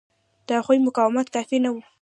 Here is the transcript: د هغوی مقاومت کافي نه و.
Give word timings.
د 0.47 0.49
هغوی 0.59 0.77
مقاومت 0.87 1.27
کافي 1.35 1.57
نه 1.65 1.69
و. 1.73 1.75